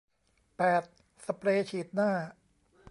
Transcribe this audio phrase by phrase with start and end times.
[0.57, 0.83] แปด
[1.25, 2.11] สเปรย์ฉีดหน้า